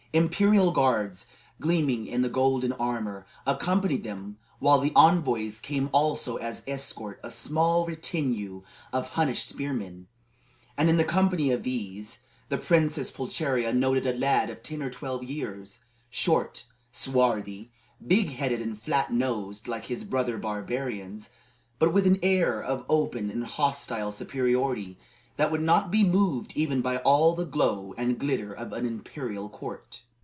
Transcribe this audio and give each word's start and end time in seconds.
Imperial 0.13 0.71
guards, 0.71 1.25
gleaming 1.61 2.05
in 2.05 2.21
golden 2.33 2.73
armor, 2.73 3.25
accompanied 3.47 4.03
them, 4.03 4.37
while 4.59 4.81
with 4.81 4.91
the 4.93 4.99
envoys 4.99 5.61
came 5.61 5.89
also 5.93 6.35
as 6.35 6.65
escort 6.67 7.17
a 7.23 7.29
small 7.29 7.87
retinue 7.87 8.61
of 8.91 9.07
Hunnish 9.11 9.41
spearmen. 9.43 10.07
And 10.77 10.89
in 10.89 10.97
the 10.97 11.05
company 11.05 11.49
of 11.51 11.63
these, 11.63 12.17
the 12.49 12.57
Princess 12.57 13.09
Pulcheria 13.09 13.71
noted 13.71 14.05
a 14.05 14.11
lad 14.13 14.49
of 14.49 14.61
ten 14.63 14.81
or 14.83 14.89
twelve 14.89 15.23
years 15.23 15.79
short, 16.09 16.65
swarthy, 16.91 17.71
big 18.05 18.31
headed, 18.31 18.59
and 18.61 18.77
flat 18.77 19.13
nosed, 19.13 19.65
like 19.69 19.85
his 19.85 20.03
brother 20.03 20.37
barbarians, 20.37 21.29
but 21.79 21.93
with 21.93 22.05
an 22.05 22.19
air 22.21 22.61
of 22.61 22.85
open 22.89 23.29
and 23.31 23.45
hostile 23.45 24.11
superiority 24.11 24.97
that 25.37 25.49
would 25.49 25.61
not 25.61 25.89
be 25.89 26.03
moved 26.03 26.51
even 26.57 26.81
by 26.81 26.97
all 26.97 27.33
the 27.33 27.45
glow 27.45 27.95
and 27.97 28.19
glitter 28.19 28.53
of 28.53 28.73
an 28.73 28.85
imperial 28.85 29.47
court. 29.49 30.03